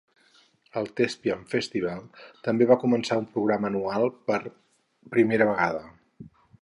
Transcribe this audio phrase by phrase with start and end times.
[0.79, 2.01] El Thespian Festival
[2.47, 4.39] també va començar un programa anual per
[5.17, 5.85] primera vegada.